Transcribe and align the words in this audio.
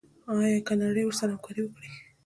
آیا 0.35 0.59
که 0.67 0.73
نړۍ 0.83 1.03
ورسره 1.05 1.31
همکاري 1.33 1.61
وکړي؟ 1.63 1.89